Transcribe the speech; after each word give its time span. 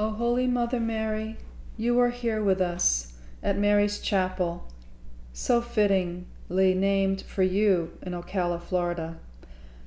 O 0.00 0.10
Holy 0.10 0.46
Mother 0.46 0.78
Mary, 0.78 1.38
you 1.76 1.98
are 1.98 2.10
here 2.10 2.40
with 2.40 2.60
us 2.60 3.14
at 3.42 3.58
Mary's 3.58 3.98
Chapel, 3.98 4.64
so 5.32 5.60
fittingly 5.60 6.72
named 6.72 7.22
for 7.22 7.42
you 7.42 7.90
in 8.02 8.12
Ocala, 8.12 8.62
Florida. 8.62 9.18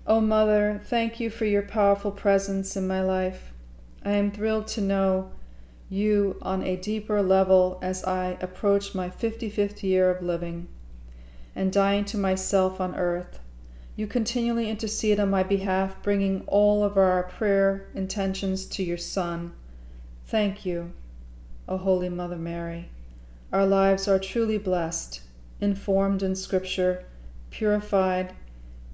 O 0.05 0.19
Mother, 0.19 0.81
thank 0.83 1.21
you 1.21 1.29
for 1.29 1.45
your 1.45 1.61
powerful 1.61 2.11
presence 2.11 2.75
in 2.75 2.89
my 2.89 3.01
life. 3.01 3.53
I 4.03 4.11
am 4.11 4.31
thrilled 4.31 4.67
to 4.69 4.81
know 4.81 5.31
you 5.89 6.35
on 6.41 6.61
a 6.61 6.75
deeper 6.75 7.21
level 7.21 7.79
as 7.81 8.03
I 8.03 8.37
approach 8.41 8.93
my 8.93 9.09
55th 9.09 9.81
year 9.81 10.11
of 10.11 10.21
living 10.21 10.67
and 11.55 11.71
dying 11.71 12.03
to 12.03 12.17
myself 12.17 12.81
on 12.81 12.95
earth. 12.97 13.39
You 13.95 14.07
continually 14.07 14.69
intercede 14.69 15.21
on 15.21 15.29
my 15.29 15.43
behalf, 15.43 16.03
bringing 16.03 16.43
all 16.47 16.83
of 16.83 16.97
our 16.97 17.23
prayer 17.23 17.87
intentions 17.95 18.65
to 18.65 18.83
your 18.83 18.97
Son 18.97 19.53
Thank 20.31 20.65
you, 20.65 20.93
O 21.67 21.75
Holy 21.75 22.07
Mother 22.07 22.37
Mary. 22.37 22.87
Our 23.51 23.65
lives 23.65 24.07
are 24.07 24.17
truly 24.17 24.57
blessed, 24.57 25.19
informed 25.59 26.23
in 26.23 26.37
Scripture, 26.37 27.03
purified 27.49 28.33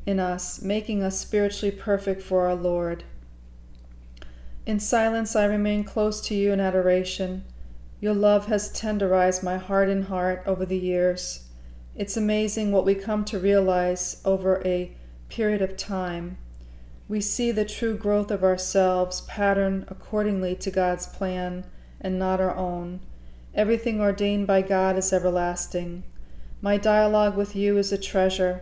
in 0.08 0.20
us, 0.20 0.64
making 0.64 1.04
us 1.04 1.20
spiritually 1.20 1.70
perfect 1.70 2.24
for 2.24 2.48
our 2.48 2.56
Lord. 2.56 3.04
In 4.66 4.80
silence, 4.80 5.36
I 5.36 5.46
remain 5.46 5.84
close 5.84 6.22
to 6.22 6.34
you 6.34 6.52
in 6.54 6.60
adoration. 6.60 7.44
Your 8.02 8.16
love 8.16 8.48
has 8.48 8.74
tenderized 8.74 9.44
my 9.44 9.58
heart 9.58 9.90
and 9.90 10.06
heart 10.06 10.42
over 10.48 10.66
the 10.66 10.80
years. 10.80 11.50
It's 11.96 12.18
amazing 12.18 12.72
what 12.72 12.84
we 12.84 12.96
come 12.96 13.24
to 13.26 13.38
realize 13.38 14.24
over 14.26 14.60
a 14.66 14.92
period 15.30 15.62
of 15.62 15.78
time 15.78 16.40
we 17.10 17.22
see 17.22 17.52
the 17.52 17.64
true 17.64 17.96
growth 17.96 18.32
of 18.32 18.44
ourselves 18.44 19.22
patterned 19.22 19.86
accordingly 19.88 20.56
to 20.56 20.70
God's 20.70 21.08
plan 21.08 21.66
and 22.02 22.20
not 22.20 22.42
our 22.42 22.56
own. 22.56 23.00
Everything 23.56 24.02
ordained 24.02 24.46
by 24.46 24.62
God 24.62 24.98
is 24.98 25.14
everlasting. 25.14 26.04
My 26.62 26.78
dialogue 26.78 27.38
with 27.38 27.56
you 27.56 27.78
is 27.78 27.92
a 27.92 27.98
treasure. 27.98 28.62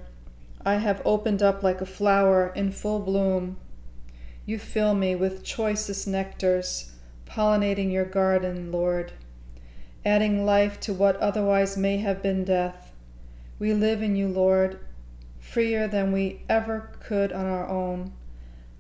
I 0.63 0.75
have 0.75 1.01
opened 1.05 1.41
up 1.41 1.63
like 1.63 1.81
a 1.81 1.85
flower 1.85 2.51
in 2.55 2.71
full 2.71 2.99
bloom. 2.99 3.57
You 4.45 4.59
fill 4.59 4.93
me 4.93 5.15
with 5.15 5.43
choicest 5.43 6.07
nectars, 6.07 6.91
pollinating 7.25 7.91
your 7.91 8.05
garden, 8.05 8.71
Lord, 8.71 9.13
adding 10.05 10.45
life 10.45 10.79
to 10.81 10.93
what 10.93 11.15
otherwise 11.17 11.77
may 11.77 11.97
have 11.97 12.21
been 12.21 12.43
death. 12.43 12.91
We 13.57 13.73
live 13.73 14.03
in 14.03 14.15
you, 14.15 14.27
Lord, 14.27 14.79
freer 15.39 15.87
than 15.87 16.11
we 16.11 16.41
ever 16.47 16.91
could 16.99 17.31
on 17.31 17.47
our 17.47 17.67
own. 17.67 18.13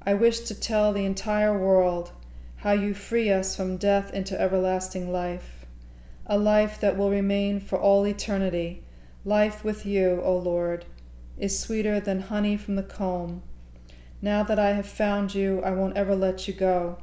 I 0.07 0.13
wish 0.13 0.41
to 0.41 0.53
tell 0.53 0.93
the 0.93 1.03
entire 1.03 1.57
world 1.57 2.11
how 2.57 2.73
you 2.73 2.93
free 2.93 3.31
us 3.31 3.55
from 3.55 3.77
death 3.77 4.13
into 4.13 4.39
everlasting 4.39 5.11
life, 5.11 5.65
a 6.27 6.37
life 6.37 6.79
that 6.79 6.95
will 6.95 7.09
remain 7.09 7.59
for 7.59 7.79
all 7.79 8.05
eternity. 8.05 8.83
Life 9.23 9.63
with 9.63 9.83
you, 9.83 10.21
O 10.23 10.37
Lord, 10.37 10.85
is 11.39 11.59
sweeter 11.59 11.99
than 11.99 12.19
honey 12.21 12.55
from 12.55 12.75
the 12.75 12.83
comb. 12.83 13.41
Now 14.21 14.43
that 14.43 14.59
I 14.59 14.73
have 14.73 14.85
found 14.85 15.33
you, 15.33 15.61
I 15.63 15.71
won't 15.71 15.97
ever 15.97 16.15
let 16.15 16.47
you 16.47 16.53
go. 16.53 16.99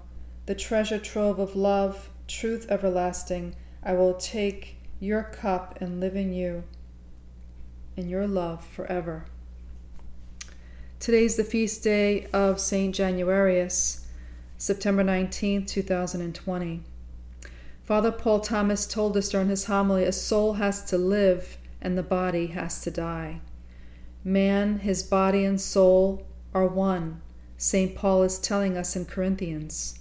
The 0.46 0.54
treasure 0.54 1.00
trove 1.00 1.40
of 1.40 1.56
love, 1.56 2.08
truth 2.28 2.66
everlasting, 2.70 3.56
I 3.82 3.94
will 3.94 4.14
take 4.14 4.76
your 5.00 5.24
cup 5.24 5.78
and 5.80 5.98
live 5.98 6.14
in 6.14 6.32
you, 6.32 6.62
in 7.96 8.08
your 8.08 8.28
love 8.28 8.64
forever. 8.64 9.26
Today 11.02 11.24
is 11.24 11.34
the 11.34 11.42
feast 11.42 11.82
day 11.82 12.28
of 12.32 12.60
St. 12.60 12.94
Januarius, 12.94 14.04
September 14.56 15.02
19, 15.02 15.66
2020. 15.66 16.84
Father 17.82 18.12
Paul 18.12 18.38
Thomas 18.38 18.86
told 18.86 19.16
us 19.16 19.28
during 19.28 19.48
his 19.48 19.64
homily 19.64 20.04
a 20.04 20.12
soul 20.12 20.52
has 20.52 20.84
to 20.84 20.96
live 20.96 21.58
and 21.80 21.98
the 21.98 22.04
body 22.04 22.46
has 22.46 22.80
to 22.82 22.92
die. 22.92 23.40
Man, 24.22 24.78
his 24.78 25.02
body, 25.02 25.44
and 25.44 25.60
soul 25.60 26.24
are 26.54 26.68
one, 26.68 27.20
St. 27.56 27.96
Paul 27.96 28.22
is 28.22 28.38
telling 28.38 28.78
us 28.78 28.94
in 28.94 29.04
Corinthians. 29.04 29.98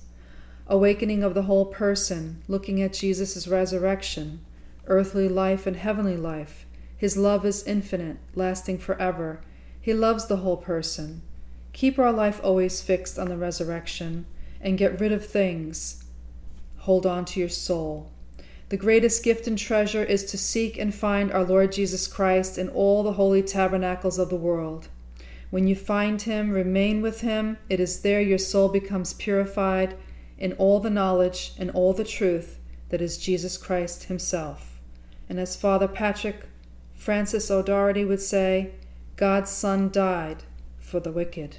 Awakening 0.67 1.23
of 1.23 1.33
the 1.33 1.49
whole 1.49 1.65
person, 1.65 2.43
looking 2.47 2.79
at 2.79 2.93
Jesus' 2.93 3.47
resurrection, 3.47 4.45
earthly 4.85 5.27
life 5.27 5.65
and 5.65 5.77
heavenly 5.77 6.15
life. 6.15 6.67
His 6.95 7.17
love 7.17 7.43
is 7.43 7.63
infinite, 7.63 8.17
lasting 8.35 8.77
forever 8.77 9.41
he 9.81 9.93
loves 9.93 10.27
the 10.27 10.37
whole 10.37 10.57
person. 10.57 11.23
Keep 11.73 11.97
our 11.97 12.13
life 12.13 12.39
always 12.43 12.81
fixed 12.81 13.17
on 13.17 13.27
the 13.27 13.37
resurrection 13.37 14.25
and 14.61 14.77
get 14.77 14.99
rid 14.99 15.11
of 15.11 15.25
things. 15.25 16.03
Hold 16.79 17.05
on 17.05 17.25
to 17.25 17.39
your 17.39 17.49
soul. 17.49 18.11
The 18.69 18.77
greatest 18.77 19.23
gift 19.23 19.47
and 19.47 19.57
treasure 19.57 20.03
is 20.03 20.23
to 20.25 20.37
seek 20.37 20.77
and 20.77 20.95
find 20.95 21.31
our 21.31 21.43
Lord 21.43 21.71
Jesus 21.71 22.07
Christ 22.07 22.57
in 22.57 22.69
all 22.69 23.03
the 23.03 23.13
holy 23.13 23.43
tabernacles 23.43 24.17
of 24.17 24.29
the 24.29 24.35
world. 24.35 24.87
When 25.49 25.67
you 25.67 25.75
find 25.75 26.21
him, 26.21 26.51
remain 26.51 27.01
with 27.01 27.21
him. 27.21 27.57
It 27.67 27.81
is 27.81 28.01
there 28.01 28.21
your 28.21 28.37
soul 28.37 28.69
becomes 28.69 29.13
purified 29.13 29.97
in 30.37 30.53
all 30.53 30.79
the 30.79 30.89
knowledge 30.89 31.53
and 31.57 31.69
all 31.71 31.93
the 31.93 32.05
truth 32.05 32.59
that 32.89 33.01
is 33.01 33.17
Jesus 33.17 33.57
Christ 33.57 34.05
himself. 34.05 34.79
And 35.27 35.39
as 35.39 35.55
Father 35.55 35.87
Patrick 35.87 36.47
Francis 36.93 37.51
O'Doherty 37.51 38.05
would 38.05 38.21
say, 38.21 38.71
God's 39.21 39.51
Son 39.51 39.91
died 39.91 40.45
for 40.79 40.99
the 40.99 41.11
wicked. 41.11 41.57